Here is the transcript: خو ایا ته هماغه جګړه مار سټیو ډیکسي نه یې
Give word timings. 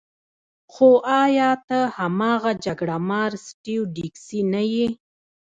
خو 0.71 0.89
ایا 1.23 1.49
ته 1.67 1.79
هماغه 1.97 2.51
جګړه 2.65 2.97
مار 3.09 3.31
سټیو 3.47 3.81
ډیکسي 3.95 4.41
نه 4.53 4.61
یې 4.73 4.87